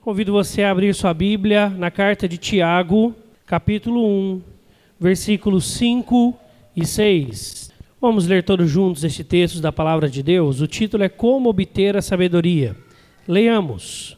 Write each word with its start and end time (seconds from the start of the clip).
Convido 0.00 0.32
você 0.32 0.62
a 0.62 0.70
abrir 0.70 0.94
sua 0.94 1.12
Bíblia 1.12 1.68
na 1.68 1.90
carta 1.90 2.26
de 2.26 2.38
Tiago, 2.38 3.14
capítulo 3.44 4.02
1, 4.02 4.42
versículos 4.98 5.72
5 5.72 6.34
e 6.74 6.86
6. 6.86 7.70
Vamos 8.00 8.26
ler 8.26 8.42
todos 8.42 8.70
juntos 8.70 9.04
este 9.04 9.22
texto 9.22 9.60
da 9.60 9.70
palavra 9.70 10.08
de 10.08 10.22
Deus. 10.22 10.62
O 10.62 10.66
título 10.66 11.04
é 11.04 11.10
Como 11.10 11.50
obter 11.50 11.98
a 11.98 12.02
sabedoria. 12.02 12.74
Leiamos. 13.28 14.16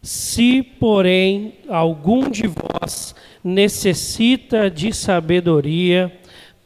Se, 0.00 0.62
porém, 0.62 1.56
algum 1.68 2.30
de 2.30 2.46
vós 2.46 3.14
necessita 3.44 4.70
de 4.70 4.94
sabedoria, 4.94 6.10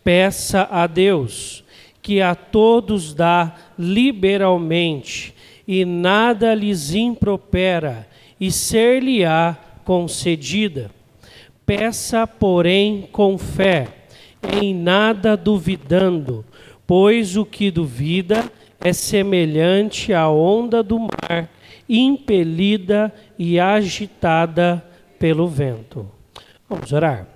peça 0.05 0.69
a 0.71 0.87
Deus, 0.87 1.65
que 2.01 2.23
a 2.23 2.37
todos 2.37 3.13
dá 3.13 3.57
liberalmente, 3.77 5.35
e 5.67 5.85
nada 5.85 6.55
lhes 6.55 6.95
impropera, 6.95 8.07
e 8.43 8.51
ser-lhe-á 8.51 9.57
concedida. 9.85 10.91
Peça, 11.65 12.27
porém, 12.27 13.09
com 13.13 13.39
fé, 13.39 13.87
em 14.61 14.75
nada 14.75 15.37
duvidando, 15.37 16.45
pois 16.85 17.37
o 17.37 17.47
que 17.47 17.71
duvida 17.71 18.51
é 18.81 18.93
semelhante 18.93 20.13
à 20.13 20.29
onda 20.29 20.83
do 20.83 20.99
mar, 20.99 21.49
impelida 21.89 23.15
e 23.39 23.61
agitada 23.61 24.85
pelo 25.21 25.47
vento. 25.47 26.11
Vamos 26.69 26.93
orar 26.93 27.29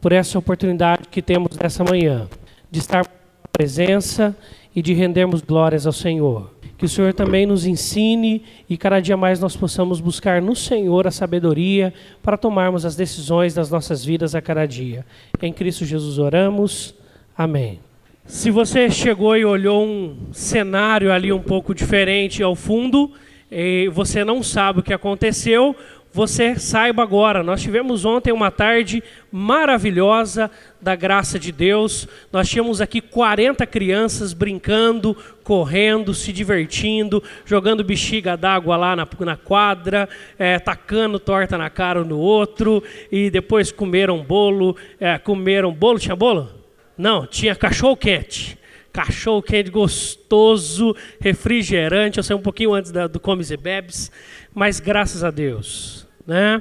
por 0.00 0.10
essa 0.10 0.40
oportunidade 0.40 1.06
que 1.08 1.22
temos 1.22 1.56
nessa 1.56 1.84
manhã 1.84 2.28
de 2.68 2.80
estar 2.80 3.04
na 3.04 3.48
presença 3.52 4.36
e 4.74 4.82
de 4.82 4.92
rendermos 4.92 5.40
glórias 5.40 5.86
ao 5.86 5.92
Senhor. 5.92 6.57
Que 6.78 6.84
o 6.84 6.88
Senhor 6.88 7.12
também 7.12 7.44
nos 7.44 7.66
ensine 7.66 8.44
e 8.70 8.76
cada 8.76 9.00
dia 9.00 9.16
mais 9.16 9.40
nós 9.40 9.56
possamos 9.56 10.00
buscar 10.00 10.40
no 10.40 10.54
Senhor 10.54 11.08
a 11.08 11.10
sabedoria 11.10 11.92
para 12.22 12.36
tomarmos 12.36 12.84
as 12.86 12.94
decisões 12.94 13.52
das 13.52 13.68
nossas 13.68 14.04
vidas 14.04 14.34
a 14.36 14.40
cada 14.40 14.64
dia. 14.64 15.04
Em 15.42 15.52
Cristo 15.52 15.84
Jesus 15.84 16.18
oramos. 16.18 16.94
Amém. 17.36 17.80
Se 18.24 18.50
você 18.50 18.88
chegou 18.90 19.36
e 19.36 19.44
olhou 19.44 19.84
um 19.84 20.32
cenário 20.32 21.10
ali 21.10 21.32
um 21.32 21.42
pouco 21.42 21.74
diferente 21.74 22.42
ao 22.42 22.54
fundo, 22.54 23.10
e 23.50 23.88
você 23.88 24.24
não 24.24 24.42
sabe 24.42 24.80
o 24.80 24.82
que 24.82 24.92
aconteceu, 24.92 25.74
você 26.18 26.58
saiba 26.58 27.00
agora. 27.00 27.44
Nós 27.44 27.62
tivemos 27.62 28.04
ontem 28.04 28.32
uma 28.32 28.50
tarde 28.50 29.04
maravilhosa 29.30 30.50
da 30.82 30.96
graça 30.96 31.38
de 31.38 31.52
Deus. 31.52 32.08
Nós 32.32 32.48
tínhamos 32.48 32.80
aqui 32.80 33.00
40 33.00 33.64
crianças 33.64 34.32
brincando, 34.32 35.16
correndo, 35.44 36.12
se 36.12 36.32
divertindo, 36.32 37.22
jogando 37.44 37.84
bexiga 37.84 38.36
d'água 38.36 38.76
lá 38.76 38.96
na, 38.96 39.06
na 39.20 39.36
quadra, 39.36 40.08
é, 40.36 40.58
tacando 40.58 41.20
torta 41.20 41.56
na 41.56 41.70
cara 41.70 42.02
um 42.02 42.04
no 42.04 42.18
outro, 42.18 42.82
e 43.12 43.30
depois 43.30 43.70
comeram 43.70 44.20
bolo. 44.20 44.76
É, 44.98 45.18
comeram 45.18 45.72
bolo? 45.72 46.00
Tinha 46.00 46.16
bolo? 46.16 46.50
Não, 46.96 47.28
tinha 47.28 47.54
cachorro 47.54 47.96
quente 47.96 48.58
cachorro 48.90 49.40
quente 49.40 49.70
gostoso, 49.70 50.96
refrigerante. 51.20 52.18
Eu 52.18 52.24
saí 52.24 52.36
um 52.36 52.42
pouquinho 52.42 52.74
antes 52.74 52.90
da, 52.90 53.06
do 53.06 53.20
Comes 53.20 53.52
e 53.52 53.56
Bebes, 53.56 54.10
mas 54.52 54.80
graças 54.80 55.22
a 55.22 55.30
Deus. 55.30 56.07
Né? 56.28 56.60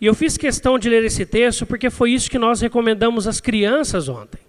E 0.00 0.06
eu 0.06 0.12
fiz 0.12 0.36
questão 0.36 0.76
de 0.76 0.88
ler 0.90 1.04
esse 1.04 1.24
texto 1.24 1.64
porque 1.64 1.88
foi 1.88 2.10
isso 2.10 2.28
que 2.28 2.36
nós 2.36 2.60
recomendamos 2.60 3.28
às 3.28 3.40
crianças 3.40 4.08
ontem. 4.08 4.40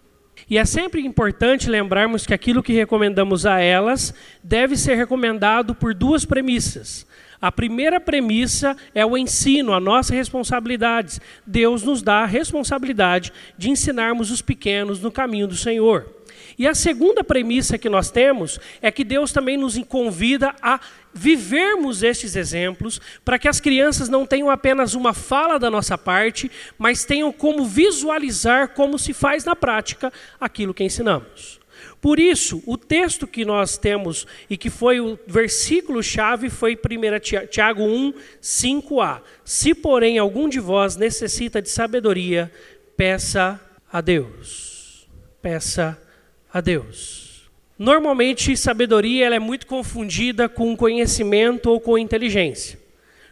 E 0.50 0.58
é 0.58 0.66
sempre 0.66 1.06
importante 1.06 1.70
lembrarmos 1.70 2.26
que 2.26 2.34
aquilo 2.34 2.64
que 2.64 2.74
recomendamos 2.74 3.46
a 3.46 3.60
elas 3.60 4.12
deve 4.44 4.76
ser 4.76 4.96
recomendado 4.96 5.76
por 5.76 5.94
duas 5.94 6.26
premissas. 6.26 7.06
A 7.40 7.52
primeira 7.52 8.00
premissa 8.00 8.76
é 8.96 9.06
o 9.06 9.16
ensino, 9.16 9.72
a 9.72 9.80
nossa 9.80 10.16
responsabilidade. 10.16 11.20
Deus 11.46 11.84
nos 11.84 12.02
dá 12.02 12.24
a 12.24 12.26
responsabilidade 12.26 13.32
de 13.56 13.70
ensinarmos 13.70 14.32
os 14.32 14.42
pequenos 14.42 15.00
no 15.00 15.12
caminho 15.12 15.48
do 15.48 15.56
Senhor. 15.56 16.15
E 16.58 16.68
a 16.68 16.76
segunda 16.76 17.24
premissa 17.24 17.78
que 17.78 17.90
nós 17.90 18.10
temos 18.10 18.60
é 18.82 18.92
que 18.92 19.04
Deus 19.04 19.32
também 19.32 19.58
nos 19.58 19.78
convida 19.86 20.56
a 20.62 20.80
vivermos 21.14 22.04
estes 22.04 22.36
exemplos 22.36 23.00
para 23.24 23.40
que 23.40 23.48
as 23.48 23.60
crianças 23.60 24.10
não 24.10 24.26
tenham 24.26 24.50
apenas 24.50 24.94
uma 24.94 25.14
fala 25.14 25.58
da 25.58 25.72
nossa 25.72 25.98
parte, 25.98 26.52
mas 26.78 27.06
tenham 27.06 27.32
como 27.32 27.66
visualizar 27.66 28.70
como 28.70 29.00
se 29.00 29.14
faz 29.14 29.46
na 29.46 29.56
prática 29.56 30.12
aquilo 30.40 30.74
que 30.74 30.84
ensinamos. 30.84 31.60
Por 32.02 32.20
isso, 32.20 32.62
o 32.68 32.78
texto 32.78 33.26
que 33.26 33.44
nós 33.44 33.78
temos 33.78 34.28
e 34.50 34.56
que 34.56 34.70
foi 34.70 35.00
o 35.00 35.18
versículo-chave 35.26 36.50
foi 36.50 36.76
1 36.76 37.48
Tiago 37.50 37.84
1, 37.84 38.14
5a. 38.42 39.22
Se, 39.44 39.74
porém, 39.74 40.20
algum 40.20 40.48
de 40.48 40.60
vós 40.60 40.96
necessita 40.96 41.62
de 41.62 41.70
sabedoria, 41.70 42.52
peça 42.96 43.60
a 43.92 44.02
Deus. 44.02 45.08
Peça 45.42 45.98
a 46.00 46.05
Deus. 46.62 47.50
Normalmente, 47.78 48.56
sabedoria 48.56 49.26
ela 49.26 49.36
é 49.36 49.40
muito 49.40 49.68
confundida 49.68 50.48
com 50.48 50.76
conhecimento 50.78 51.70
ou 51.70 51.80
com 51.80 51.98
inteligência. 51.98 52.80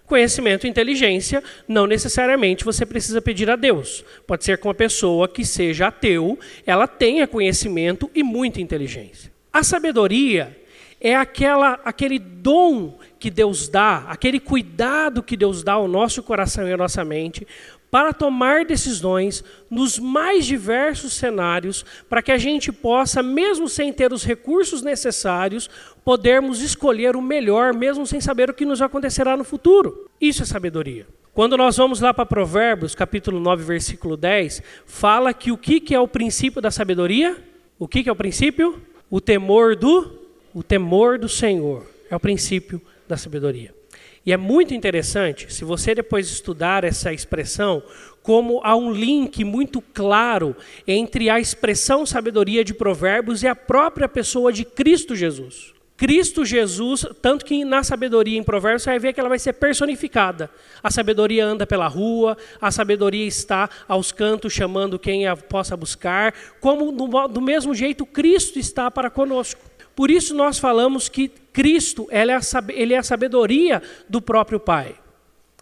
Conhecimento 0.05 0.67
e 0.67 0.69
inteligência, 0.69 1.41
não 1.67 1.87
necessariamente 1.87 2.65
você 2.65 2.85
precisa 2.85 3.21
pedir 3.21 3.49
a 3.49 3.55
Deus. 3.55 4.03
Pode 4.27 4.43
ser 4.43 4.57
que 4.57 4.67
uma 4.67 4.73
pessoa 4.73 5.29
que 5.29 5.45
seja 5.45 5.87
ateu, 5.87 6.37
ela 6.65 6.87
tenha 6.87 7.25
conhecimento 7.25 8.11
e 8.13 8.21
muita 8.21 8.59
inteligência. 8.59 9.31
A 9.51 9.63
sabedoria 9.63 10.57
é 10.99 11.15
aquela, 11.15 11.79
aquele 11.83 12.19
dom 12.19 12.97
que 13.19 13.29
Deus 13.29 13.69
dá, 13.69 14.05
aquele 14.07 14.39
cuidado 14.39 15.23
que 15.23 15.37
Deus 15.37 15.63
dá 15.63 15.73
ao 15.73 15.87
nosso 15.87 16.21
coração 16.21 16.67
e 16.67 16.73
à 16.73 16.77
nossa 16.77 17.05
mente, 17.05 17.47
para 17.93 18.11
tomar 18.11 18.65
decisões 18.65 19.43
nos 19.69 19.99
mais 19.99 20.47
diversos 20.47 21.13
cenários, 21.13 21.85
para 22.09 22.23
que 22.23 22.31
a 22.31 22.39
gente 22.39 22.71
possa, 22.71 23.21
mesmo 23.21 23.69
sem 23.69 23.93
ter 23.93 24.11
os 24.11 24.23
recursos 24.23 24.81
necessários, 24.81 25.69
podermos 26.03 26.59
escolher 26.59 27.15
o 27.15 27.21
melhor, 27.21 27.71
mesmo 27.71 28.07
sem 28.07 28.19
saber 28.19 28.49
o 28.49 28.53
que 28.55 28.65
nos 28.65 28.81
acontecerá 28.81 29.37
no 29.37 29.43
futuro. 29.43 30.09
Isso 30.19 30.41
é 30.41 30.45
sabedoria. 30.47 31.05
Quando 31.35 31.55
nós 31.55 31.77
vamos 31.77 32.01
lá 32.01 32.11
para 32.11 32.25
Provérbios, 32.25 32.95
capítulo 32.95 33.39
9, 33.39 33.63
versículo 33.63 34.17
10, 34.17 34.63
fala 34.87 35.31
que 35.31 35.51
o 35.51 35.57
que 35.57 35.93
é 35.93 35.99
o 35.99 36.07
princípio 36.07 36.59
da 36.59 36.71
sabedoria? 36.71 37.37
O 37.77 37.87
que 37.87 38.09
é 38.09 38.11
o 38.11 38.15
princípio? 38.15 38.81
O 39.07 39.21
temor 39.21 39.75
do 39.75 40.19
o 40.51 40.63
temor 40.63 41.19
do 41.19 41.29
Senhor 41.29 41.85
é 42.09 42.15
o 42.15 42.19
princípio 42.19 42.81
da 43.07 43.17
sabedoria. 43.17 43.82
E 44.25 44.31
é 44.31 44.37
muito 44.37 44.73
interessante, 44.73 45.53
se 45.53 45.65
você 45.65 45.93
depois 45.93 46.29
estudar 46.29 46.85
essa 46.85 47.11
expressão, 47.11 47.83
como 48.21 48.61
há 48.63 48.73
um 48.73 48.91
link 48.91 49.43
muito 49.43 49.81
claro 49.81 50.55
entre 50.87 51.29
a 51.29 51.41
expressão 51.41 52.05
sabedoria 52.05 52.63
de 52.63 52.73
Provérbios 52.73 53.43
e 53.43 53.47
a 53.47 53.55
própria 53.55 54.07
pessoa 54.07 54.53
de 54.53 54.63
Cristo 54.63 55.13
Jesus. 55.13 55.73
Cristo 55.95 56.43
Jesus, 56.43 57.05
tanto 57.21 57.45
que 57.45 57.63
na 57.63 57.83
sabedoria 57.83 58.37
em 58.37 58.43
Provérbios 58.43 58.83
você 58.83 58.89
vai 58.89 58.99
ver 58.99 59.13
que 59.13 59.19
ela 59.19 59.29
vai 59.29 59.39
ser 59.39 59.53
personificada. 59.53 60.49
A 60.81 60.89
sabedoria 60.89 61.45
anda 61.45 61.67
pela 61.67 61.87
rua, 61.87 62.37
a 62.59 62.71
sabedoria 62.71 63.25
está 63.27 63.69
aos 63.87 64.11
cantos 64.11 64.53
chamando 64.53 64.97
quem 64.97 65.27
a 65.27 65.35
possa 65.35 65.77
buscar, 65.77 66.33
como 66.59 66.91
do 67.27 67.41
mesmo 67.41 67.75
jeito 67.75 68.05
Cristo 68.05 68.57
está 68.57 68.89
para 68.89 69.09
conosco. 69.09 69.72
Por 69.95 70.09
isso 70.09 70.33
nós 70.33 70.57
falamos 70.57 71.07
que 71.07 71.29
Cristo 71.51 72.07
é 72.09 72.23
ele 72.69 72.93
é 72.93 72.97
a 72.97 73.03
sabedoria 73.03 73.81
do 74.09 74.21
próprio 74.21 74.59
Pai. 74.59 74.95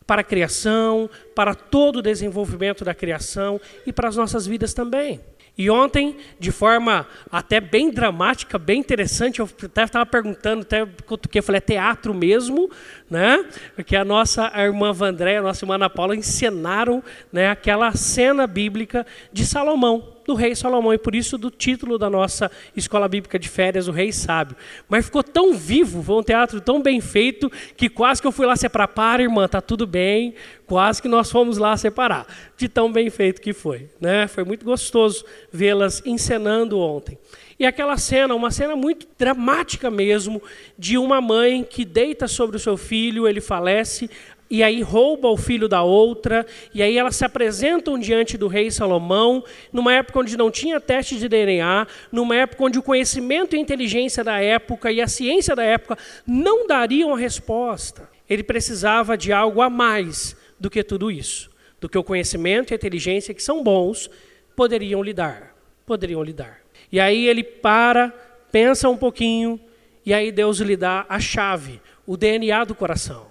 Para 0.07 0.21
a 0.21 0.25
criação, 0.25 1.09
para 1.35 1.53
todo 1.53 1.97
o 1.97 2.01
desenvolvimento 2.01 2.83
da 2.83 2.93
criação 2.93 3.59
e 3.85 3.93
para 3.93 4.09
as 4.09 4.15
nossas 4.15 4.45
vidas 4.45 4.73
também. 4.73 5.19
E 5.57 5.69
ontem, 5.69 6.15
de 6.39 6.49
forma 6.51 7.05
até 7.29 7.59
bem 7.59 7.91
dramática, 7.91 8.57
bem 8.57 8.79
interessante, 8.79 9.41
eu 9.41 9.49
até 9.63 9.83
estava 9.83 10.05
perguntando, 10.05 10.61
até 10.61 10.87
que 11.29 11.39
eu 11.39 11.43
falei, 11.43 11.57
é 11.57 11.61
teatro 11.61 12.13
mesmo, 12.13 12.69
né? 13.09 13.45
Porque 13.75 13.95
a 13.95 14.05
nossa 14.05 14.51
irmã 14.55 14.93
Vandré, 14.93 15.37
a 15.37 15.41
nossa 15.41 15.63
irmã 15.63 15.75
Ana 15.75 15.89
Paula 15.89 16.15
encenaram 16.15 17.03
né, 17.31 17.49
aquela 17.49 17.91
cena 17.91 18.47
bíblica 18.47 19.05
de 19.31 19.45
Salomão 19.45 20.20
do 20.25 20.33
rei 20.33 20.55
Salomão, 20.55 20.93
e 20.93 20.97
por 20.97 21.15
isso 21.15 21.37
do 21.37 21.49
título 21.49 21.97
da 21.97 22.09
nossa 22.09 22.51
escola 22.75 23.07
bíblica 23.07 23.37
de 23.37 23.49
férias, 23.49 23.87
o 23.87 23.91
Rei 23.91 24.11
Sábio. 24.11 24.55
Mas 24.87 25.05
ficou 25.05 25.23
tão 25.23 25.53
vivo, 25.53 26.01
foi 26.03 26.15
um 26.15 26.23
teatro 26.23 26.59
tão 26.61 26.81
bem 26.81 27.01
feito, 27.01 27.51
que 27.75 27.89
quase 27.89 28.21
que 28.21 28.27
eu 28.27 28.31
fui 28.31 28.45
lá 28.45 28.55
separar. 28.55 28.87
Para, 28.87 29.23
irmã, 29.23 29.47
tá 29.47 29.61
tudo 29.61 29.85
bem. 29.85 30.33
Quase 30.65 31.01
que 31.01 31.07
nós 31.07 31.29
fomos 31.29 31.57
lá 31.57 31.75
separar, 31.75 32.25
de 32.55 32.69
tão 32.69 32.91
bem 32.91 33.09
feito 33.09 33.41
que 33.41 33.51
foi. 33.51 33.89
Né? 33.99 34.27
Foi 34.27 34.43
muito 34.43 34.63
gostoso 34.63 35.25
vê-las 35.51 36.01
encenando 36.05 36.79
ontem. 36.79 37.17
E 37.59 37.65
aquela 37.65 37.95
cena, 37.97 38.33
uma 38.33 38.49
cena 38.49 38.75
muito 38.75 39.07
dramática 39.19 39.91
mesmo, 39.91 40.41
de 40.77 40.97
uma 40.97 41.21
mãe 41.21 41.63
que 41.63 41.85
deita 41.85 42.27
sobre 42.27 42.55
o 42.55 42.59
seu 42.59 42.75
filho, 42.75 43.27
ele 43.27 43.39
falece, 43.39 44.09
e 44.51 44.61
aí 44.61 44.81
rouba 44.81 45.29
o 45.29 45.37
filho 45.37 45.69
da 45.69 45.81
outra, 45.81 46.45
e 46.73 46.83
aí 46.83 46.97
elas 46.97 47.15
se 47.15 47.23
apresentam 47.23 47.97
diante 47.97 48.37
do 48.37 48.49
rei 48.49 48.69
Salomão, 48.69 49.41
numa 49.71 49.93
época 49.93 50.19
onde 50.19 50.35
não 50.35 50.51
tinha 50.51 50.77
teste 50.77 51.17
de 51.17 51.29
DNA, 51.29 51.87
numa 52.11 52.35
época 52.35 52.65
onde 52.65 52.77
o 52.77 52.83
conhecimento 52.83 53.55
e 53.55 53.57
a 53.57 53.61
inteligência 53.61 54.25
da 54.25 54.41
época 54.41 54.91
e 54.91 55.01
a 55.01 55.07
ciência 55.07 55.55
da 55.55 55.63
época 55.63 55.97
não 56.27 56.67
dariam 56.67 57.13
a 57.13 57.17
resposta. 57.17 58.09
ele 58.29 58.43
precisava 58.43 59.17
de 59.17 59.31
algo 59.31 59.61
a 59.61 59.69
mais 59.69 60.35
do 60.59 60.69
que 60.69 60.83
tudo 60.83 61.09
isso, 61.09 61.49
do 61.79 61.87
que 61.87 61.97
o 61.97 62.03
conhecimento 62.03 62.71
e 62.71 62.73
a 62.73 62.75
inteligência 62.75 63.33
que 63.33 63.41
são 63.41 63.63
bons 63.63 64.09
poderiam 64.53 65.01
lhe 65.01 65.13
dar, 65.13 65.55
poderiam 65.85 66.21
lhe 66.21 66.33
dar. 66.33 66.59
E 66.91 66.99
aí 66.99 67.25
ele 67.25 67.43
para, 67.43 68.09
pensa 68.51 68.89
um 68.89 68.97
pouquinho 68.97 69.57
e 70.05 70.13
aí 70.13 70.29
Deus 70.29 70.59
lhe 70.59 70.75
dá 70.75 71.05
a 71.07 71.21
chave, 71.21 71.81
o 72.05 72.17
DNA 72.17 72.65
do 72.65 72.75
coração. 72.75 73.27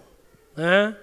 Né? 0.56 0.96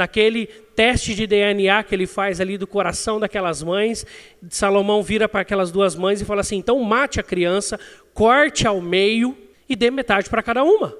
Naquele 0.00 0.46
teste 0.46 1.14
de 1.14 1.26
DNA 1.26 1.82
que 1.82 1.94
ele 1.94 2.06
faz 2.06 2.40
ali 2.40 2.56
do 2.56 2.66
coração 2.66 3.20
daquelas 3.20 3.62
mães, 3.62 4.06
Salomão 4.48 5.02
vira 5.02 5.28
para 5.28 5.42
aquelas 5.42 5.70
duas 5.70 5.94
mães 5.94 6.22
e 6.22 6.24
fala 6.24 6.40
assim: 6.40 6.56
então 6.56 6.82
mate 6.82 7.20
a 7.20 7.22
criança, 7.22 7.78
corte 8.14 8.66
ao 8.66 8.80
meio 8.80 9.36
e 9.68 9.76
dê 9.76 9.90
metade 9.90 10.30
para 10.30 10.42
cada 10.42 10.64
uma. 10.64 10.96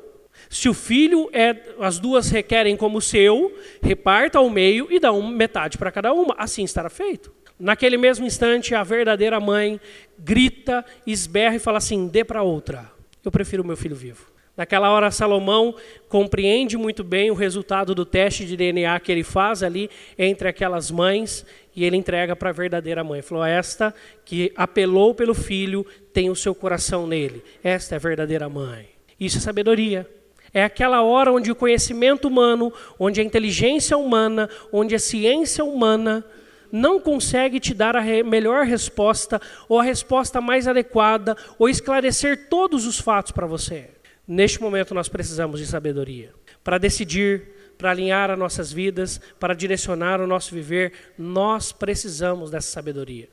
Se 0.50 0.68
o 0.68 0.74
filho 0.74 1.30
é, 1.32 1.56
as 1.80 1.98
duas 1.98 2.28
requerem 2.30 2.76
como 2.76 3.00
seu, 3.00 3.56
reparta 3.82 4.36
ao 4.36 4.50
meio 4.50 4.86
e 4.90 5.00
dá 5.00 5.12
uma 5.12 5.30
metade 5.30 5.78
para 5.78 5.90
cada 5.90 6.12
uma. 6.12 6.34
Assim 6.36 6.62
estará 6.62 6.90
feito. 6.90 7.32
Naquele 7.58 7.96
mesmo 7.96 8.26
instante, 8.26 8.74
a 8.74 8.82
verdadeira 8.82 9.40
mãe 9.40 9.80
grita, 10.18 10.84
esberra 11.06 11.56
e 11.56 11.58
fala 11.58 11.78
assim: 11.78 12.06
dê 12.06 12.22
para 12.22 12.42
outra. 12.42 12.92
Eu 13.24 13.30
prefiro 13.30 13.64
meu 13.64 13.78
filho 13.78 13.96
vivo. 13.96 14.30
Naquela 14.60 14.90
hora, 14.90 15.10
Salomão 15.10 15.74
compreende 16.06 16.76
muito 16.76 17.02
bem 17.02 17.30
o 17.30 17.34
resultado 17.34 17.94
do 17.94 18.04
teste 18.04 18.44
de 18.44 18.58
DNA 18.58 19.00
que 19.00 19.10
ele 19.10 19.24
faz 19.24 19.62
ali 19.62 19.88
entre 20.18 20.48
aquelas 20.48 20.90
mães 20.90 21.46
e 21.74 21.82
ele 21.82 21.96
entrega 21.96 22.36
para 22.36 22.50
a 22.50 22.52
verdadeira 22.52 23.02
mãe. 23.02 23.22
Falou: 23.22 23.42
Esta 23.42 23.94
que 24.22 24.52
apelou 24.54 25.14
pelo 25.14 25.32
filho 25.32 25.86
tem 26.12 26.28
o 26.28 26.36
seu 26.36 26.54
coração 26.54 27.06
nele. 27.06 27.42
Esta 27.64 27.94
é 27.94 27.96
a 27.96 27.98
verdadeira 27.98 28.50
mãe. 28.50 28.90
Isso 29.18 29.38
é 29.38 29.40
sabedoria. 29.40 30.06
É 30.52 30.62
aquela 30.62 31.00
hora 31.02 31.32
onde 31.32 31.50
o 31.50 31.56
conhecimento 31.56 32.28
humano, 32.28 32.70
onde 32.98 33.18
a 33.18 33.24
inteligência 33.24 33.96
humana, 33.96 34.46
onde 34.70 34.94
a 34.94 34.98
ciência 34.98 35.64
humana 35.64 36.22
não 36.70 37.00
consegue 37.00 37.58
te 37.58 37.72
dar 37.72 37.96
a 37.96 38.02
melhor 38.02 38.66
resposta 38.66 39.40
ou 39.70 39.80
a 39.80 39.82
resposta 39.82 40.38
mais 40.38 40.68
adequada 40.68 41.34
ou 41.58 41.66
esclarecer 41.66 42.50
todos 42.50 42.86
os 42.86 43.00
fatos 43.00 43.32
para 43.32 43.46
você. 43.46 43.99
Neste 44.32 44.62
momento 44.62 44.94
nós 44.94 45.08
precisamos 45.08 45.58
de 45.58 45.66
sabedoria 45.66 46.32
para 46.62 46.78
decidir, 46.78 47.48
para 47.76 47.90
alinhar 47.90 48.30
as 48.30 48.38
nossas 48.38 48.72
vidas, 48.72 49.20
para 49.40 49.54
direcionar 49.54 50.20
o 50.20 50.26
nosso 50.26 50.54
viver. 50.54 50.92
Nós 51.18 51.72
precisamos 51.72 52.48
dessa 52.48 52.70
sabedoria. 52.70 53.28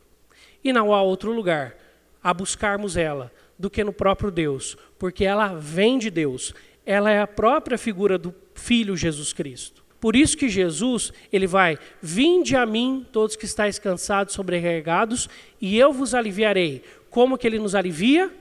E 0.63 0.73
não 0.73 0.91
há 0.91 1.03
outro 1.03 1.31
lugar 1.31 1.75
a 2.23 2.33
buscarmos 2.33 2.97
ela 2.97 3.31
do 3.59 3.69
que 3.69 3.83
no 3.83 3.93
próprio 3.93 4.31
Deus, 4.31 4.75
porque 4.97 5.23
ela 5.23 5.49
vem 5.49 5.99
de 5.99 6.09
Deus. 6.09 6.51
Ela 6.83 7.11
é 7.11 7.21
a 7.21 7.27
própria 7.27 7.77
figura 7.77 8.17
do 8.17 8.33
Filho 8.55 8.97
Jesus 8.97 9.31
Cristo. 9.31 9.83
Por 9.99 10.15
isso 10.15 10.35
que 10.35 10.49
Jesus, 10.49 11.13
ele 11.31 11.45
vai, 11.45 11.77
vinde 12.01 12.55
a 12.55 12.65
mim, 12.65 13.05
todos 13.11 13.35
que 13.35 13.45
estáis 13.45 13.77
cansados, 13.77 14.33
sobrecarregados, 14.33 15.29
e 15.61 15.77
eu 15.77 15.93
vos 15.93 16.15
aliviarei. 16.15 16.81
Como 17.11 17.37
que 17.37 17.45
ele 17.45 17.59
nos 17.59 17.75
alivia? 17.75 18.31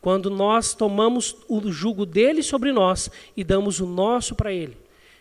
Quando 0.00 0.30
nós 0.30 0.74
tomamos 0.74 1.36
o 1.48 1.70
jugo 1.70 2.06
dele 2.06 2.42
sobre 2.42 2.72
nós 2.72 3.10
e 3.36 3.44
damos 3.44 3.80
o 3.80 3.86
nosso 3.86 4.34
para 4.34 4.52
ele. 4.52 4.76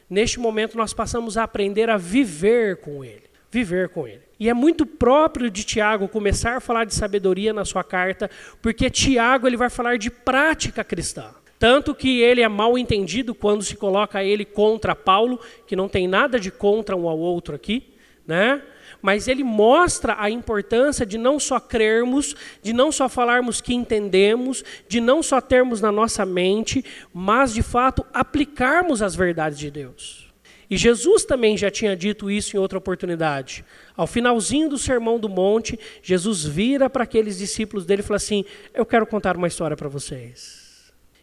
Neste 0.09 0.39
momento 0.39 0.77
nós 0.77 0.93
passamos 0.93 1.37
a 1.37 1.43
aprender 1.43 1.89
a 1.89 1.97
viver 1.97 2.77
com 2.77 3.03
ele, 3.03 3.23
viver 3.51 3.89
com 3.89 4.07
ele. 4.07 4.21
E 4.39 4.49
é 4.49 4.53
muito 4.53 4.85
próprio 4.85 5.51
de 5.51 5.63
Tiago 5.63 6.07
começar 6.07 6.55
a 6.55 6.61
falar 6.61 6.85
de 6.85 6.95
sabedoria 6.95 7.51
na 7.51 7.65
sua 7.65 7.83
carta, 7.83 8.29
porque 8.61 8.89
Tiago 8.89 9.45
ele 9.45 9.57
vai 9.57 9.69
falar 9.69 9.97
de 9.97 10.09
prática 10.09 10.83
cristã. 10.83 11.31
Tanto 11.59 11.93
que 11.93 12.21
ele 12.21 12.41
é 12.41 12.47
mal 12.47 12.77
entendido 12.77 13.35
quando 13.35 13.61
se 13.61 13.75
coloca 13.75 14.23
ele 14.23 14.45
contra 14.45 14.95
Paulo, 14.95 15.41
que 15.67 15.75
não 15.75 15.89
tem 15.89 16.07
nada 16.07 16.39
de 16.39 16.49
contra 16.49 16.95
um 16.95 17.07
ao 17.09 17.19
outro 17.19 17.53
aqui, 17.53 17.93
né? 18.25 18.61
Mas 19.01 19.27
ele 19.27 19.43
mostra 19.43 20.15
a 20.19 20.29
importância 20.29 21.05
de 21.05 21.17
não 21.17 21.39
só 21.39 21.59
crermos, 21.59 22.35
de 22.61 22.73
não 22.73 22.91
só 22.91 23.07
falarmos 23.07 23.61
que 23.61 23.73
entendemos, 23.73 24.63
de 24.87 24.99
não 24.99 25.21
só 25.23 25.39
termos 25.41 25.81
na 25.81 25.91
nossa 25.91 26.25
mente, 26.25 26.83
mas 27.13 27.53
de 27.53 27.61
fato 27.61 28.05
aplicarmos 28.13 29.01
as 29.01 29.15
verdades 29.15 29.59
de 29.59 29.71
Deus. 29.71 30.29
E 30.69 30.77
Jesus 30.77 31.25
também 31.25 31.57
já 31.57 31.71
tinha 31.71 31.95
dito 31.95 32.29
isso 32.29 32.55
em 32.55 32.59
outra 32.59 32.77
oportunidade. 32.77 33.65
Ao 33.97 34.05
finalzinho 34.05 34.69
do 34.69 34.77
Sermão 34.77 35.19
do 35.19 35.27
Monte, 35.27 35.79
Jesus 36.03 36.45
vira 36.45 36.89
para 36.89 37.03
aqueles 37.03 37.39
discípulos 37.39 37.85
dele 37.85 38.01
e 38.01 38.05
fala 38.05 38.17
assim: 38.17 38.45
Eu 38.73 38.85
quero 38.85 39.07
contar 39.07 39.35
uma 39.35 39.47
história 39.47 39.75
para 39.75 39.89
vocês. 39.89 40.59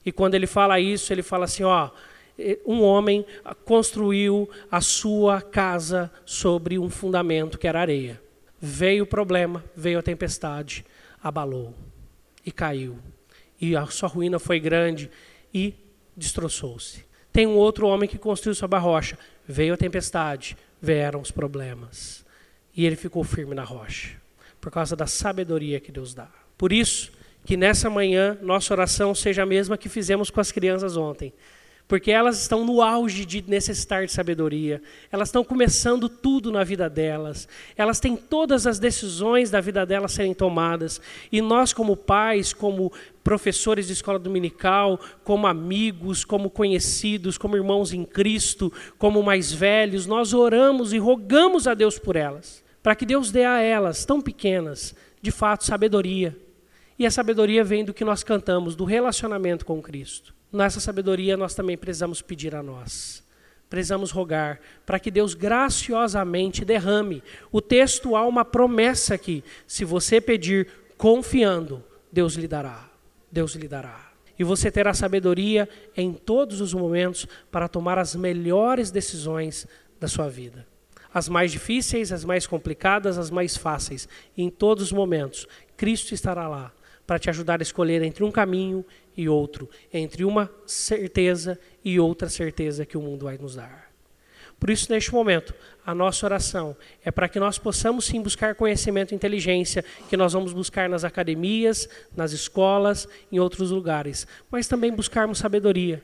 E 0.05 0.11
quando 0.11 0.35
ele 0.35 0.47
fala 0.47 0.81
isso, 0.81 1.13
ele 1.13 1.23
fala 1.23 1.45
assim: 1.45 1.63
ó, 1.63 1.91
um 2.67 2.83
homem 2.83 3.25
construiu 3.65 4.49
a 4.71 4.81
sua 4.81 5.41
casa 5.41 6.11
sobre 6.25 6.79
um 6.79 6.91
fundamento 6.91 7.59
que 7.59 7.67
era 7.67 7.81
areia. 7.81 8.21
Veio 8.61 9.05
o 9.05 9.06
problema, 9.06 9.65
veio 9.75 9.99
a 9.99 10.03
tempestade, 10.03 10.85
abalou 11.23 11.75
e 12.44 12.53
caiu. 12.53 12.99
E 13.61 13.77
a 13.77 13.87
sua 13.87 14.09
ruína 14.09 14.38
foi 14.38 14.61
grande 14.61 15.11
e 15.53 15.75
destroçou-se. 16.17 17.05
Tem 17.33 17.47
um 17.47 17.56
outro 17.56 17.87
homem 17.87 18.09
que 18.09 18.19
construiu 18.19 18.55
sobre 18.55 18.77
a 18.77 18.81
rocha. 18.81 19.19
Veio 19.47 19.75
a 19.75 19.77
tempestade, 19.77 20.56
vieram 20.81 21.21
os 21.21 21.31
problemas. 21.31 22.25
E 22.75 22.85
ele 22.85 22.97
ficou 22.97 23.25
firme 23.25 23.55
na 23.55 23.65
rocha, 23.65 24.17
por 24.61 24.71
causa 24.71 24.94
da 24.94 25.06
sabedoria 25.06 25.81
que 25.81 25.93
Deus 25.93 26.15
dá. 26.15 26.29
Por 26.59 26.73
isso, 26.73 27.12
que 27.44 27.56
nessa 27.56 27.89
manhã 27.89 28.37
nossa 28.43 28.75
oração 28.75 29.15
seja 29.15 29.44
a 29.44 29.47
mesma 29.47 29.79
que 29.79 29.89
fizemos 29.89 30.31
com 30.31 30.41
as 30.41 30.50
crianças 30.50 30.97
ontem. 30.97 31.32
Porque 31.88 32.11
elas 32.11 32.41
estão 32.41 32.65
no 32.65 32.83
auge 32.83 33.25
de 33.25 33.44
necessitar 33.47 34.05
de 34.05 34.12
sabedoria, 34.12 34.83
elas 35.11 35.29
estão 35.29 35.44
começando 35.44 36.09
tudo 36.09 36.50
na 36.50 36.65
vida 36.65 36.91
delas, 36.91 37.49
elas 37.77 38.00
têm 38.00 38.17
todas 38.17 38.67
as 38.67 38.81
decisões 38.81 39.50
da 39.50 39.61
vida 39.61 39.87
delas 39.87 40.12
serem 40.12 40.35
tomadas, 40.35 41.00
e 41.31 41.41
nós, 41.41 41.73
como 41.73 41.97
pais, 41.97 42.53
como 42.53 42.93
professores 43.23 43.87
de 43.87 43.93
escola 43.93 44.19
dominical, 44.19 44.99
como 45.23 45.47
amigos, 45.47 46.25
como 46.25 46.50
conhecidos, 46.50 47.38
como 47.38 47.56
irmãos 47.56 47.93
em 47.93 48.05
Cristo, 48.05 48.73
como 48.99 49.23
mais 49.23 49.53
velhos, 49.53 50.06
nós 50.06 50.35
oramos 50.35 50.93
e 50.93 50.99
rogamos 50.99 51.69
a 51.69 51.75
Deus 51.75 52.00
por 52.00 52.17
elas, 52.17 52.65
para 52.82 52.97
que 52.97 53.06
Deus 53.06 53.31
dê 53.31 53.44
a 53.44 53.61
elas, 53.61 54.05
tão 54.05 54.21
pequenas, 54.21 54.93
de 55.23 55.31
fato, 55.31 55.65
sabedoria 55.65 56.37
e 56.98 57.04
a 57.04 57.10
sabedoria 57.10 57.62
vem 57.62 57.84
do 57.84 57.93
que 57.93 58.04
nós 58.04 58.22
cantamos, 58.22 58.75
do 58.75 58.84
relacionamento 58.84 59.66
com 59.66 59.82
Cristo. 59.82 60.34
Nessa 60.52 60.81
sabedoria 60.81 61.37
nós 61.37 61.54
também 61.54 61.76
precisamos 61.76 62.22
pedir 62.22 62.54
a 62.54 62.62
nós. 62.62 63.25
Precisamos 63.69 64.10
rogar 64.10 64.60
para 64.87 64.98
que 64.98 65.10
Deus 65.10 65.34
graciosamente 65.34 66.64
derrame. 66.64 67.22
O 67.50 67.60
texto 67.60 68.17
há 68.17 68.24
uma 68.24 68.44
promessa 68.44 69.15
aqui: 69.15 69.43
se 69.67 69.84
você 69.84 70.20
pedir 70.20 70.69
confiando, 70.96 71.84
Deus 72.10 72.34
lhe 72.34 72.48
dará. 72.48 72.88
Deus 73.31 73.55
lhe 73.55 73.69
dará. 73.69 74.12
E 74.38 74.44
você 74.44 74.70
terá 74.70 74.94
sabedoria 74.94 75.69
em 75.96 76.12
todos 76.12 76.60
os 76.60 76.72
momentos 76.72 77.26
para 77.50 77.69
tomar 77.69 77.98
as 77.98 78.15
melhores 78.15 78.91
decisões 78.91 79.67
da 79.98 80.06
sua 80.06 80.29
vida. 80.29 80.67
As 81.12 81.29
mais 81.29 81.50
difíceis, 81.50 82.12
as 82.12 82.24
mais 82.24 82.46
complicadas, 82.46 83.19
as 83.19 83.31
mais 83.31 83.56
fáceis. 83.56 84.08
E 84.36 84.43
em 84.43 84.50
todos 84.50 84.84
os 84.84 84.93
momentos, 84.93 85.46
Cristo 85.76 86.15
estará 86.15 86.46
lá 86.46 86.72
para 87.06 87.19
te 87.19 87.31
ajudar 87.31 87.60
a 87.60 87.63
escolher 87.63 88.03
entre 88.03 88.25
um 88.25 88.31
caminho 88.31 88.84
e 89.17 89.29
outro, 89.29 89.69
entre 89.93 90.25
uma 90.25 90.51
certeza 90.67 91.58
e 91.84 92.01
outra 92.01 92.29
certeza 92.29 92.84
que 92.84 92.96
o 92.96 93.03
mundo 93.03 93.27
vai 93.27 93.39
nos 93.39 93.55
dar. 93.55 93.86
Por 94.58 94.70
isso, 94.70 94.91
neste 94.91 95.13
momento, 95.13 95.55
a 95.84 95.94
nossa 95.94 96.25
oração 96.25 96.75
é 97.05 97.10
para 97.10 97.29
que 97.29 97.39
nós 97.39 97.58
possamos 97.58 98.06
sim 98.06 98.22
buscar 98.22 98.55
conhecimento 98.55 99.13
e 99.13 99.15
inteligência, 99.15 99.84
que 100.08 100.17
nós 100.17 100.32
vamos 100.32 100.53
buscar 100.53 100.89
nas 100.89 101.05
academias, 101.05 101.89
nas 102.17 102.32
escolas, 102.32 103.06
em 103.31 103.39
outros 103.39 103.70
lugares, 103.70 104.27
mas 104.51 104.67
também 104.67 104.91
buscarmos 104.91 105.39
sabedoria 105.39 106.03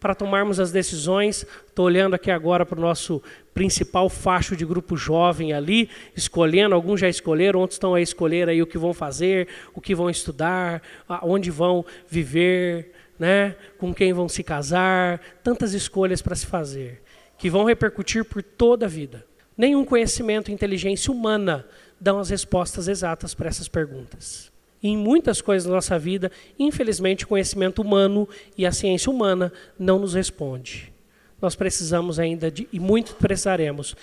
para 0.00 0.14
tomarmos 0.14 0.60
as 0.60 0.70
decisões. 0.70 1.44
Estou 1.66 1.86
olhando 1.86 2.14
aqui 2.14 2.30
agora 2.30 2.64
para 2.64 2.78
o 2.78 2.82
nosso 2.82 3.22
principal 3.52 4.08
facho 4.08 4.56
de 4.56 4.64
grupo 4.64 4.96
jovem 4.96 5.52
ali, 5.52 5.90
escolhendo, 6.16 6.74
alguns 6.74 7.00
já 7.00 7.08
escolheram, 7.08 7.60
outros 7.60 7.76
estão 7.76 7.94
a 7.94 8.00
escolher 8.00 8.48
aí 8.48 8.62
o 8.62 8.66
que 8.66 8.78
vão 8.78 8.94
fazer, 8.94 9.48
o 9.74 9.80
que 9.80 9.94
vão 9.94 10.08
estudar, 10.08 10.82
onde 11.22 11.50
vão 11.50 11.84
viver, 12.08 12.92
né? 13.18 13.56
com 13.76 13.92
quem 13.92 14.12
vão 14.12 14.28
se 14.28 14.42
casar, 14.42 15.20
tantas 15.42 15.74
escolhas 15.74 16.22
para 16.22 16.36
se 16.36 16.46
fazer, 16.46 17.02
que 17.36 17.50
vão 17.50 17.64
repercutir 17.64 18.24
por 18.24 18.42
toda 18.42 18.86
a 18.86 18.88
vida. 18.88 19.26
Nenhum 19.56 19.84
conhecimento 19.84 20.50
e 20.50 20.54
inteligência 20.54 21.12
humana 21.12 21.66
dão 22.00 22.20
as 22.20 22.30
respostas 22.30 22.86
exatas 22.86 23.34
para 23.34 23.48
essas 23.48 23.66
perguntas 23.66 24.56
em 24.82 24.96
muitas 24.96 25.40
coisas 25.40 25.68
da 25.68 25.74
nossa 25.74 25.98
vida, 25.98 26.30
infelizmente, 26.58 27.24
o 27.24 27.28
conhecimento 27.28 27.82
humano 27.82 28.28
e 28.56 28.64
a 28.64 28.72
ciência 28.72 29.10
humana 29.10 29.52
não 29.78 29.98
nos 29.98 30.14
responde. 30.14 30.92
Nós 31.40 31.54
precisamos 31.54 32.18
ainda 32.18 32.50
de, 32.50 32.68
e 32.72 32.80
muito 32.80 33.14
precisaremos, 33.14 33.96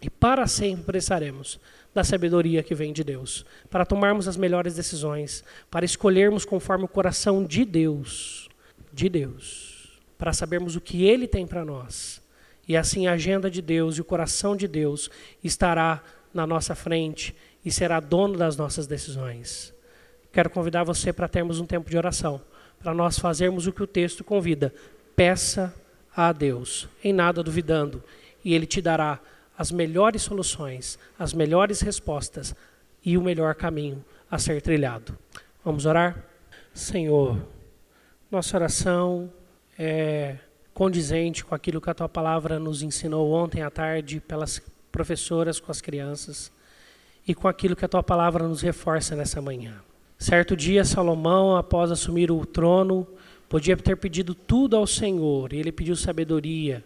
e 0.00 0.10
para 0.10 0.46
sempre 0.46 0.84
precisaremos 0.84 1.58
da 1.94 2.02
sabedoria 2.02 2.62
que 2.62 2.74
vem 2.74 2.92
de 2.92 3.04
Deus, 3.04 3.46
para 3.70 3.86
tomarmos 3.86 4.26
as 4.26 4.36
melhores 4.36 4.74
decisões, 4.74 5.44
para 5.70 5.84
escolhermos 5.84 6.44
conforme 6.44 6.84
o 6.84 6.88
coração 6.88 7.44
de 7.44 7.64
Deus, 7.64 8.48
de 8.92 9.08
Deus, 9.08 10.00
para 10.18 10.32
sabermos 10.32 10.74
o 10.74 10.80
que 10.80 11.04
Ele 11.04 11.26
tem 11.26 11.46
para 11.46 11.64
nós 11.64 12.22
E 12.66 12.76
assim 12.76 13.06
a 13.06 13.12
agenda 13.12 13.50
de 13.50 13.60
Deus 13.60 13.96
e 13.96 14.00
o 14.00 14.04
coração 14.04 14.56
de 14.56 14.66
Deus 14.66 15.10
estará 15.42 16.02
na 16.32 16.46
nossa 16.46 16.74
frente 16.74 17.34
e 17.64 17.70
será 17.70 18.00
dono 18.00 18.38
das 18.38 18.56
nossas 18.56 18.86
decisões. 18.86 19.73
Quero 20.34 20.50
convidar 20.50 20.82
você 20.82 21.12
para 21.12 21.28
termos 21.28 21.60
um 21.60 21.64
tempo 21.64 21.88
de 21.88 21.96
oração, 21.96 22.40
para 22.80 22.92
nós 22.92 23.20
fazermos 23.20 23.68
o 23.68 23.72
que 23.72 23.84
o 23.84 23.86
texto 23.86 24.24
convida. 24.24 24.74
Peça 25.14 25.72
a 26.14 26.32
Deus, 26.32 26.88
em 27.04 27.12
nada 27.12 27.40
duvidando, 27.40 28.02
e 28.44 28.52
Ele 28.52 28.66
te 28.66 28.82
dará 28.82 29.20
as 29.56 29.70
melhores 29.70 30.22
soluções, 30.22 30.98
as 31.16 31.32
melhores 31.32 31.80
respostas 31.82 32.52
e 33.04 33.16
o 33.16 33.22
melhor 33.22 33.54
caminho 33.54 34.04
a 34.28 34.36
ser 34.36 34.60
trilhado. 34.60 35.16
Vamos 35.64 35.86
orar? 35.86 36.20
Senhor, 36.72 37.38
nossa 38.28 38.56
oração 38.56 39.32
é 39.78 40.38
condizente 40.72 41.44
com 41.44 41.54
aquilo 41.54 41.80
que 41.80 41.90
a 41.90 41.94
tua 41.94 42.08
palavra 42.08 42.58
nos 42.58 42.82
ensinou 42.82 43.30
ontem 43.30 43.62
à 43.62 43.70
tarde 43.70 44.18
pelas 44.18 44.60
professoras 44.90 45.60
com 45.60 45.70
as 45.70 45.80
crianças 45.80 46.50
e 47.24 47.36
com 47.36 47.46
aquilo 47.46 47.76
que 47.76 47.84
a 47.84 47.88
tua 47.88 48.02
palavra 48.02 48.48
nos 48.48 48.62
reforça 48.62 49.14
nessa 49.14 49.40
manhã. 49.40 49.80
Certo 50.18 50.56
dia, 50.56 50.84
Salomão, 50.84 51.56
após 51.56 51.90
assumir 51.90 52.30
o 52.30 52.44
trono, 52.46 53.06
podia 53.48 53.76
ter 53.76 53.96
pedido 53.96 54.34
tudo 54.34 54.76
ao 54.76 54.86
Senhor, 54.86 55.52
e 55.52 55.58
ele 55.58 55.72
pediu 55.72 55.96
sabedoria. 55.96 56.84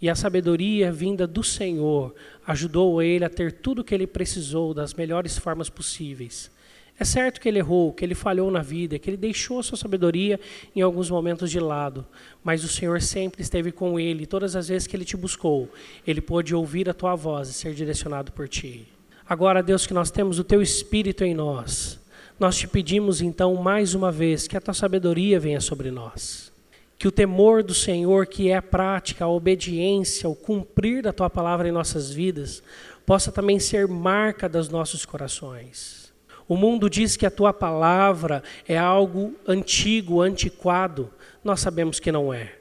E 0.00 0.10
a 0.10 0.16
sabedoria 0.16 0.90
vinda 0.90 1.26
do 1.26 1.44
Senhor 1.44 2.12
ajudou 2.46 3.00
ele 3.00 3.24
a 3.24 3.30
ter 3.30 3.52
tudo 3.52 3.80
o 3.80 3.84
que 3.84 3.94
ele 3.94 4.06
precisou 4.06 4.74
das 4.74 4.94
melhores 4.94 5.38
formas 5.38 5.70
possíveis. 5.70 6.50
É 6.98 7.04
certo 7.04 7.40
que 7.40 7.48
ele 7.48 7.58
errou, 7.58 7.92
que 7.92 8.04
ele 8.04 8.14
falhou 8.14 8.50
na 8.50 8.60
vida, 8.62 8.98
que 8.98 9.08
ele 9.08 9.16
deixou 9.16 9.58
a 9.58 9.62
sua 9.62 9.78
sabedoria 9.78 10.38
em 10.74 10.80
alguns 10.80 11.08
momentos 11.08 11.50
de 11.50 11.58
lado, 11.58 12.04
mas 12.44 12.64
o 12.64 12.68
Senhor 12.68 13.00
sempre 13.00 13.42
esteve 13.42 13.72
com 13.72 13.98
ele. 13.98 14.26
Todas 14.26 14.54
as 14.54 14.68
vezes 14.68 14.86
que 14.86 14.96
ele 14.96 15.04
te 15.04 15.16
buscou, 15.16 15.70
ele 16.06 16.20
pôde 16.20 16.54
ouvir 16.54 16.88
a 16.88 16.94
tua 16.94 17.14
voz 17.14 17.48
e 17.48 17.52
ser 17.52 17.74
direcionado 17.74 18.32
por 18.32 18.48
ti. 18.48 18.86
Agora, 19.28 19.62
Deus, 19.62 19.86
que 19.86 19.94
nós 19.94 20.10
temos 20.10 20.38
o 20.38 20.44
teu 20.44 20.60
Espírito 20.60 21.24
em 21.24 21.34
nós, 21.34 21.98
nós 22.38 22.56
te 22.56 22.66
pedimos 22.66 23.20
então 23.20 23.54
mais 23.54 23.94
uma 23.94 24.10
vez 24.10 24.48
que 24.48 24.56
a 24.56 24.60
tua 24.60 24.74
sabedoria 24.74 25.38
venha 25.38 25.60
sobre 25.60 25.90
nós. 25.90 26.52
Que 26.98 27.08
o 27.08 27.12
temor 27.12 27.62
do 27.62 27.74
Senhor, 27.74 28.26
que 28.26 28.48
é 28.50 28.56
a 28.56 28.62
prática, 28.62 29.24
a 29.24 29.28
obediência, 29.28 30.28
o 30.28 30.34
cumprir 30.34 31.02
da 31.02 31.12
tua 31.12 31.28
palavra 31.28 31.68
em 31.68 31.72
nossas 31.72 32.10
vidas, 32.10 32.62
possa 33.04 33.32
também 33.32 33.58
ser 33.58 33.88
marca 33.88 34.48
dos 34.48 34.68
nossos 34.68 35.04
corações. 35.04 36.12
O 36.48 36.56
mundo 36.56 36.90
diz 36.90 37.16
que 37.16 37.26
a 37.26 37.30
tua 37.30 37.52
palavra 37.52 38.42
é 38.68 38.76
algo 38.76 39.34
antigo, 39.46 40.20
antiquado. 40.20 41.10
Nós 41.42 41.60
sabemos 41.60 41.98
que 41.98 42.12
não 42.12 42.32
é. 42.32 42.54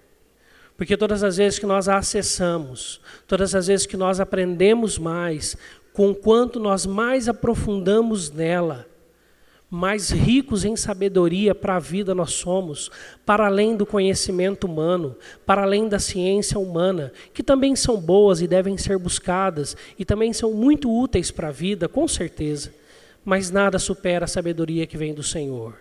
Porque 0.78 0.98
todas 0.98 1.24
as 1.24 1.38
vezes 1.38 1.60
que 1.60 1.66
nós 1.66 1.88
a 1.88 1.98
acessamos, 1.98 3.02
todas 3.28 3.54
as 3.54 3.68
vezes 3.68 3.86
que 3.86 3.98
nós 3.98 4.20
aprendemos 4.20 4.98
mais, 4.98 5.56
com 5.94 6.14
quanto 6.14 6.60
nós 6.60 6.86
mais 6.86 7.28
aprofundamos 7.28 8.32
nela, 8.32 8.88
mais 9.74 10.10
ricos 10.10 10.66
em 10.66 10.76
sabedoria 10.76 11.56
para 11.56 11.78
a 11.78 11.80
vida 11.80 12.14
nós 12.14 12.34
somos, 12.34 12.92
para 13.26 13.46
além 13.46 13.78
do 13.78 13.86
conhecimento 13.86 14.68
humano, 14.68 15.16
para 15.46 15.62
além 15.62 15.88
da 15.88 15.98
ciência 15.98 16.60
humana, 16.60 17.14
que 17.34 17.42
também 17.42 17.74
são 17.74 17.96
boas 17.96 18.42
e 18.42 18.48
devem 18.48 18.78
ser 18.78 18.98
buscadas 18.98 19.78
e 19.98 20.04
também 20.04 20.34
são 20.34 20.52
muito 20.52 20.94
úteis 20.94 21.32
para 21.32 21.48
a 21.48 21.52
vida, 21.52 21.88
com 21.88 22.06
certeza. 22.06 22.74
Mas 23.24 23.50
nada 23.50 23.80
supera 23.80 24.26
a 24.26 24.28
sabedoria 24.28 24.86
que 24.86 24.98
vem 24.98 25.14
do 25.14 25.24
Senhor, 25.24 25.76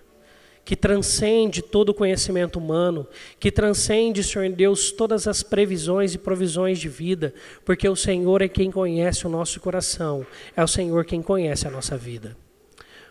que 0.64 0.76
transcende 0.76 1.60
todo 1.60 1.88
o 1.88 1.94
conhecimento 1.94 2.60
humano, 2.60 3.08
que 3.40 3.50
transcende, 3.50 4.22
Senhor 4.22 4.48
Deus, 4.50 4.92
todas 4.92 5.26
as 5.26 5.42
previsões 5.42 6.14
e 6.14 6.18
provisões 6.18 6.78
de 6.78 6.88
vida, 6.88 7.34
porque 7.64 7.88
o 7.88 7.96
Senhor 7.96 8.40
é 8.40 8.46
quem 8.46 8.70
conhece 8.70 9.26
o 9.26 9.30
nosso 9.30 9.58
coração, 9.58 10.24
é 10.56 10.62
o 10.62 10.68
Senhor 10.68 11.04
quem 11.04 11.20
conhece 11.20 11.66
a 11.66 11.72
nossa 11.72 11.96
vida. 11.96 12.36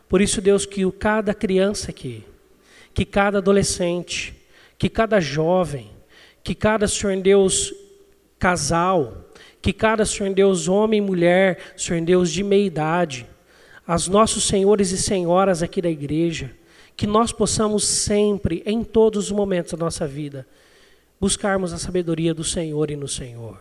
Por 0.09 0.21
isso, 0.21 0.41
Deus, 0.41 0.65
que 0.65 0.91
cada 0.91 1.33
criança 1.35 1.91
aqui, 1.91 2.25
que 2.93 3.05
cada 3.05 3.37
adolescente, 3.37 4.35
que 4.77 4.89
cada 4.89 5.19
jovem, 5.21 5.91
que 6.43 6.55
cada, 6.55 6.87
Senhor 6.87 7.21
Deus, 7.21 7.71
casal, 8.39 9.29
que 9.61 9.71
cada, 9.71 10.03
Senhor 10.05 10.33
Deus, 10.33 10.67
homem 10.67 10.97
e 10.97 11.01
mulher, 11.01 11.73
Senhor 11.77 12.01
Deus, 12.01 12.31
de 12.31 12.43
meia 12.43 12.65
idade, 12.65 13.27
as 13.85 14.07
nossos 14.07 14.45
senhores 14.45 14.91
e 14.91 14.97
senhoras 14.97 15.61
aqui 15.61 15.81
da 15.81 15.89
igreja, 15.89 16.51
que 16.95 17.05
nós 17.05 17.31
possamos 17.31 17.83
sempre, 17.85 18.63
em 18.65 18.83
todos 18.83 19.25
os 19.25 19.31
momentos 19.31 19.73
da 19.73 19.77
nossa 19.77 20.07
vida, 20.07 20.47
buscarmos 21.19 21.71
a 21.71 21.77
sabedoria 21.77 22.33
do 22.33 22.43
Senhor 22.43 22.89
e 22.89 22.95
no 22.95 23.07
Senhor, 23.07 23.59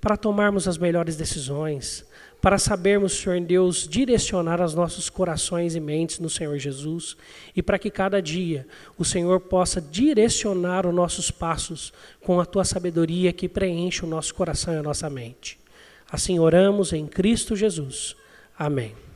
para 0.00 0.16
tomarmos 0.16 0.68
as 0.68 0.78
melhores 0.78 1.16
decisões, 1.16 2.04
para 2.40 2.58
sabermos, 2.58 3.14
Senhor 3.14 3.40
Deus, 3.40 3.88
direcionar 3.88 4.60
os 4.60 4.74
nossos 4.74 5.10
corações 5.10 5.74
e 5.74 5.80
mentes 5.80 6.20
no 6.20 6.30
Senhor 6.30 6.56
Jesus 6.58 7.16
e 7.54 7.62
para 7.62 7.78
que 7.78 7.90
cada 7.90 8.22
dia 8.22 8.66
o 8.96 9.04
Senhor 9.04 9.40
possa 9.40 9.80
direcionar 9.80 10.86
os 10.86 10.94
nossos 10.94 11.30
passos 11.30 11.92
com 12.20 12.40
a 12.40 12.46
tua 12.46 12.64
sabedoria 12.64 13.32
que 13.32 13.48
preenche 13.48 14.04
o 14.04 14.08
nosso 14.08 14.34
coração 14.34 14.72
e 14.72 14.76
a 14.76 14.82
nossa 14.82 15.10
mente. 15.10 15.58
Assim 16.10 16.38
oramos 16.38 16.92
em 16.92 17.06
Cristo 17.06 17.56
Jesus. 17.56 18.14
Amém. 18.56 19.07